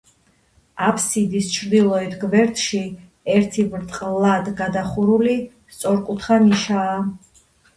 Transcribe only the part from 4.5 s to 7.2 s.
გადახურული სწორკუთხა ნიშაა.